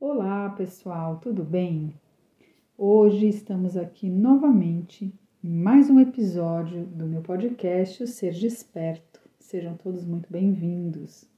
[0.00, 1.92] Olá, pessoal, tudo bem?
[2.76, 9.20] Hoje estamos aqui novamente em mais um episódio do meu podcast O Ser Desperto.
[9.40, 11.28] Sejam todos muito bem-vindos.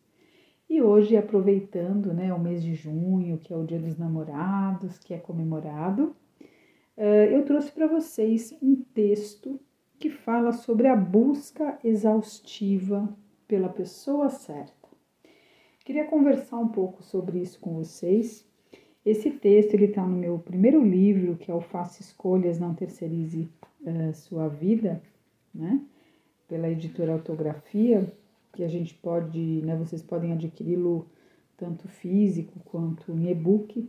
[0.69, 5.15] E hoje, aproveitando né, o mês de junho, que é o Dia dos Namorados, que
[5.15, 6.15] é comemorado,
[6.99, 9.59] eh, eu trouxe para vocês um texto
[9.99, 13.09] que fala sobre a busca exaustiva
[13.49, 14.91] pela pessoa certa.
[15.83, 18.50] Queria conversar um pouco sobre isso com vocês
[19.05, 23.49] esse texto ele está no meu primeiro livro, que é o Faça Escolhas, Não Terceirize
[23.81, 25.03] uh, Sua Vida,
[25.55, 25.81] né?
[26.47, 28.13] Pela editora Autografia,
[28.53, 29.77] que a gente pode, né?
[29.77, 31.07] Vocês podem adquiri-lo
[31.57, 33.89] tanto físico quanto em e-book.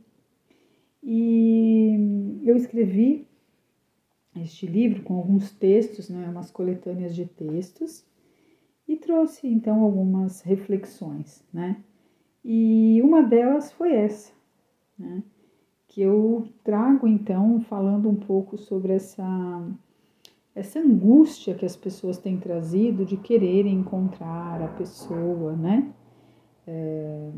[1.03, 3.27] E eu escrevi
[4.35, 6.29] este livro com alguns textos, né?
[6.29, 8.05] Umas coletâneas de textos
[8.87, 11.83] e trouxe então algumas reflexões, né?
[12.45, 14.40] E uma delas foi essa
[14.97, 15.23] né?
[15.87, 19.67] Que eu trago então falando um pouco sobre essa
[20.53, 25.93] essa angústia que as pessoas têm trazido de quererem encontrar a pessoa, né?
[26.67, 27.31] É,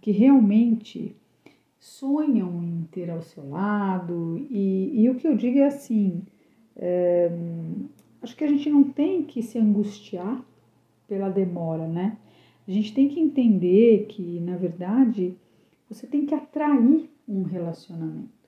[0.00, 1.16] que realmente
[1.78, 6.22] sonham em ter ao seu lado e, e o que eu digo é assim,
[6.76, 7.30] é,
[8.20, 10.44] acho que a gente não tem que se angustiar
[11.06, 12.18] pela demora, né?
[12.66, 15.34] A gente tem que entender que, na verdade,
[15.88, 18.38] você tem que atrair um relacionamento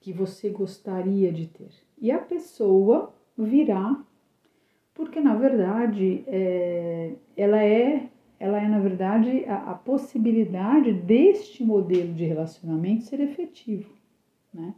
[0.00, 1.70] que você gostaria de ter.
[2.00, 4.00] E a pessoa virá,
[4.94, 8.08] porque na verdade é, ela é
[8.40, 13.90] ela é na verdade a, a, possibilidade deste modelo de relacionamento ser efetivo,
[14.54, 14.74] né?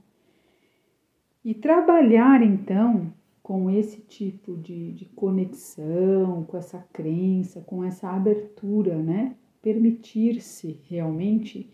[1.44, 8.96] E trabalhar então com esse tipo de, de conexão, com essa crença, com essa abertura,
[8.96, 9.34] né?
[9.60, 11.68] Permitir-se realmente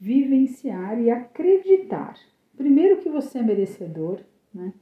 [0.00, 2.16] vivenciar e acreditar.
[2.56, 4.20] Primeiro que você é merecedor,
[4.52, 4.72] né?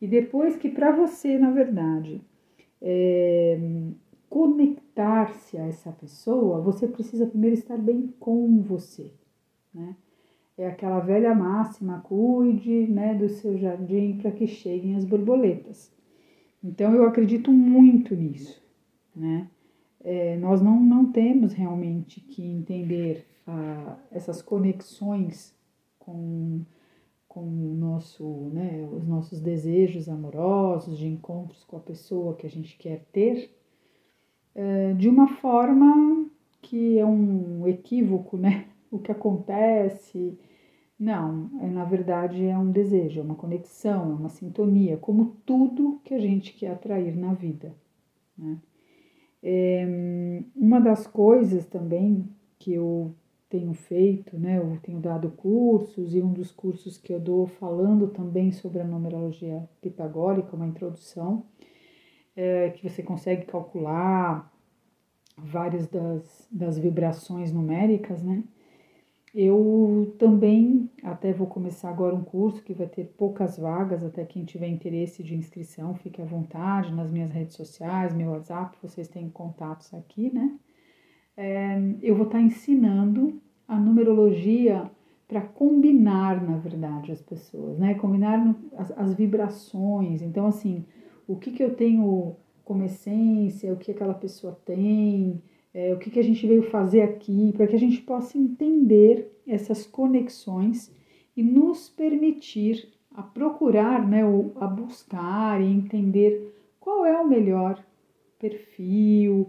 [0.00, 2.22] E depois que para você, na verdade,
[2.80, 3.58] é,
[4.28, 9.12] conectar-se a essa pessoa, você precisa primeiro estar bem com você,
[9.74, 9.96] né?
[10.56, 15.90] É aquela velha máxima, cuide né, do seu jardim para que cheguem as borboletas.
[16.62, 18.62] Então eu acredito muito nisso,
[19.16, 19.48] né?
[20.02, 25.54] É, nós não, não temos realmente que entender a, essas conexões
[25.98, 26.62] com,
[27.28, 32.50] com o nosso, né, os nossos desejos amorosos, de encontros com a pessoa que a
[32.50, 33.54] gente quer ter,
[34.54, 36.28] é, de uma forma
[36.62, 38.66] que é um equívoco, né?
[38.90, 40.38] O que acontece.
[40.98, 46.00] Não, é, na verdade é um desejo, é uma conexão, é uma sintonia, como tudo
[46.04, 47.74] que a gente quer atrair na vida.
[48.36, 48.58] Né?
[49.42, 49.86] É,
[50.54, 52.28] uma das coisas também
[52.58, 53.14] que eu
[53.50, 54.58] tenho feito, né?
[54.58, 58.84] Eu tenho dado cursos e um dos cursos que eu dou falando também sobre a
[58.84, 61.44] numerologia pitagórica, uma introdução,
[62.36, 64.50] é, que você consegue calcular
[65.36, 68.44] várias das, das vibrações numéricas, né?
[69.34, 74.44] Eu também até vou começar agora um curso que vai ter poucas vagas, até quem
[74.44, 79.28] tiver interesse de inscrição, fique à vontade nas minhas redes sociais, meu WhatsApp, vocês têm
[79.28, 80.56] contatos aqui, né?
[81.40, 84.90] É, eu vou estar tá ensinando a numerologia
[85.26, 87.94] para combinar, na verdade, as pessoas, né?
[87.94, 90.20] Combinar as, as, vibrações.
[90.20, 90.84] Então, assim,
[91.26, 95.40] o que, que eu tenho como essência, o que aquela pessoa tem,
[95.72, 99.32] é, o que, que a gente veio fazer aqui, para que a gente possa entender
[99.46, 100.94] essas conexões
[101.34, 107.82] e nos permitir a procurar, né, ou a buscar e entender qual é o melhor
[108.38, 109.48] perfil,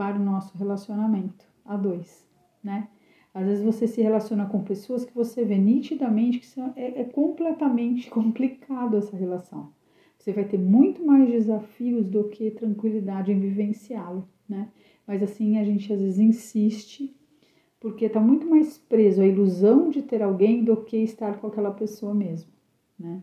[0.00, 2.26] para o nosso relacionamento a dois,
[2.64, 2.88] né?
[3.34, 8.08] Às vezes você se relaciona com pessoas que você vê nitidamente que é, é completamente
[8.08, 9.74] complicado essa relação.
[10.16, 14.70] Você vai ter muito mais desafios do que tranquilidade em vivenciá-lo, né?
[15.06, 17.14] Mas assim a gente às vezes insiste
[17.78, 21.72] porque está muito mais preso à ilusão de ter alguém do que estar com aquela
[21.72, 22.50] pessoa mesmo,
[22.98, 23.22] né?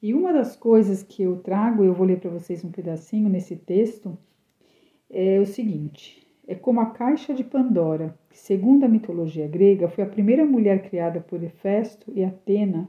[0.00, 3.56] E uma das coisas que eu trago, eu vou ler para vocês um pedacinho nesse
[3.56, 4.16] texto,
[5.12, 10.02] é o seguinte: é como a caixa de Pandora, que, segundo a mitologia grega, foi
[10.02, 12.88] a primeira mulher criada por Hefesto e Atena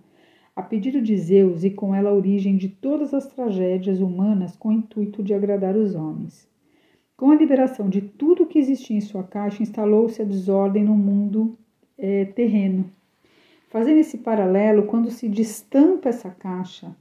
[0.55, 4.69] a pedido de Zeus e com ela a origem de todas as tragédias humanas com
[4.69, 6.47] o intuito de agradar os homens.
[7.17, 11.57] Com a liberação de tudo que existia em sua caixa, instalou-se a desordem no mundo
[11.97, 12.89] é, terreno.
[13.69, 16.95] Fazendo esse paralelo, quando se destampa essa caixa,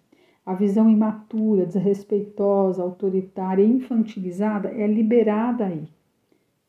[0.44, 5.88] a visão imatura, desrespeitosa, autoritária infantilizada é liberada aí,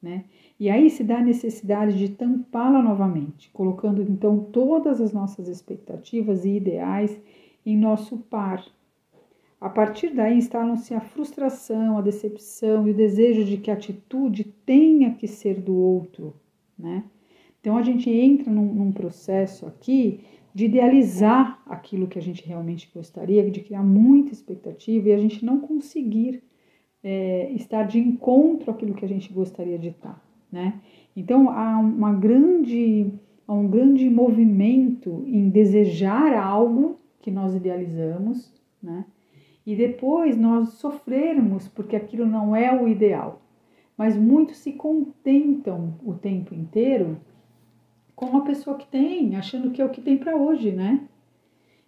[0.01, 0.25] né?
[0.59, 6.45] E aí se dá a necessidade de tampá-la novamente, colocando então todas as nossas expectativas
[6.45, 7.19] e ideais
[7.65, 8.63] em nosso par.
[9.59, 14.43] A partir daí instalam-se a frustração, a decepção e o desejo de que a atitude
[14.65, 16.35] tenha que ser do outro,
[16.77, 17.03] né?
[17.59, 20.19] Então a gente entra num, num processo aqui
[20.53, 25.43] de idealizar aquilo que a gente realmente gostaria, de criar muita expectativa e a gente
[25.43, 26.43] não conseguir
[27.03, 30.79] é, estar de encontro àquilo que a gente gostaria de estar, né?
[31.15, 33.11] Então há uma grande,
[33.47, 39.05] há um grande movimento em desejar algo que nós idealizamos, né?
[39.65, 43.41] E depois nós sofrermos porque aquilo não é o ideal.
[43.97, 47.17] Mas muitos se contentam o tempo inteiro
[48.15, 51.07] com a pessoa que tem, achando que é o que tem para hoje, né?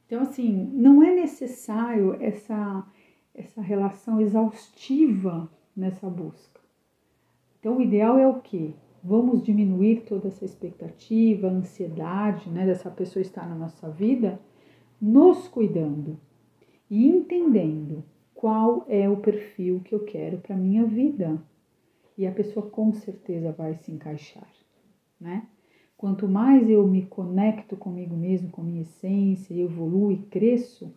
[0.06, 2.86] Então, assim, não é necessário essa,
[3.34, 6.62] essa relação exaustiva nessa busca.
[7.60, 8.74] Então, o ideal é o quê?
[9.04, 14.40] Vamos diminuir toda essa expectativa, ansiedade, né, dessa pessoa estar na nossa vida,
[15.02, 16.20] nos cuidando
[16.90, 21.42] e entendendo qual é o perfil que eu quero para minha vida.
[22.18, 24.50] E a pessoa com certeza vai se encaixar,
[25.20, 25.48] né?
[25.98, 30.94] Quanto mais eu me conecto comigo mesmo, com minha essência, e evoluo e cresço,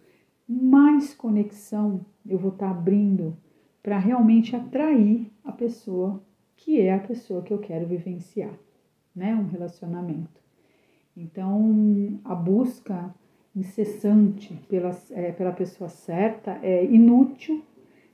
[0.48, 3.36] mais conexão eu vou estar abrindo
[3.82, 6.22] para realmente atrair a pessoa
[6.56, 8.52] que é a pessoa que eu quero vivenciar,
[9.14, 9.34] né?
[9.34, 10.40] Um relacionamento.
[11.16, 13.14] Então, a busca
[13.54, 17.62] incessante pela, é, pela pessoa certa é inútil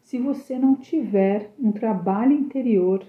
[0.03, 3.05] se você não tiver um trabalho interior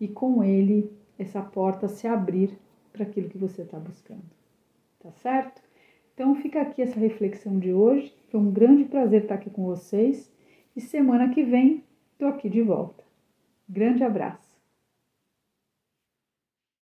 [0.00, 2.58] e com ele essa porta se abrir
[2.96, 4.24] para aquilo que você está buscando.
[5.00, 5.62] Tá certo?
[6.14, 8.14] Então fica aqui essa reflexão de hoje.
[8.30, 10.32] Foi um grande prazer estar aqui com vocês
[10.74, 13.04] e semana que vem estou aqui de volta.
[13.68, 14.45] Grande abraço.